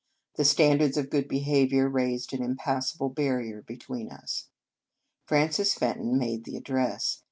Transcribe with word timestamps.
The 0.33 0.45
standards 0.45 0.97
of 0.97 1.11
good 1.11 1.27
behaviour 1.27 1.87
raised 1.87 2.33
an 2.33 2.41
impassable 2.41 3.09
barrier 3.09 3.61
between 3.61 4.09
us. 4.11 4.47
Frances 5.27 5.75
Fenton 5.75 6.17
made 6.17 6.43
the 6.43 6.57
address. 6.57 7.19